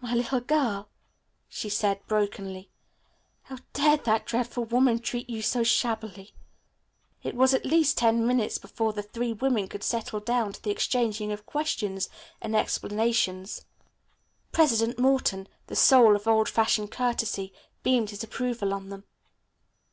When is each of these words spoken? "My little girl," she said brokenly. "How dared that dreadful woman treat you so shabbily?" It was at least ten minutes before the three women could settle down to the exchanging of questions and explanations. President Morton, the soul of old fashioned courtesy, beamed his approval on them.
"My 0.00 0.14
little 0.14 0.38
girl," 0.38 0.90
she 1.48 1.68
said 1.68 2.06
brokenly. 2.06 2.70
"How 3.42 3.58
dared 3.72 4.04
that 4.04 4.24
dreadful 4.24 4.62
woman 4.64 5.00
treat 5.00 5.28
you 5.28 5.42
so 5.42 5.64
shabbily?" 5.64 6.34
It 7.24 7.34
was 7.34 7.52
at 7.52 7.66
least 7.66 7.98
ten 7.98 8.24
minutes 8.28 8.58
before 8.58 8.92
the 8.92 9.02
three 9.02 9.32
women 9.32 9.66
could 9.66 9.82
settle 9.82 10.20
down 10.20 10.52
to 10.52 10.62
the 10.62 10.70
exchanging 10.70 11.32
of 11.32 11.46
questions 11.46 12.08
and 12.40 12.54
explanations. 12.54 13.64
President 14.52 15.00
Morton, 15.00 15.48
the 15.66 15.74
soul 15.74 16.14
of 16.14 16.28
old 16.28 16.48
fashioned 16.48 16.92
courtesy, 16.92 17.52
beamed 17.82 18.10
his 18.10 18.22
approval 18.22 18.72
on 18.72 18.88
them. 18.90 19.02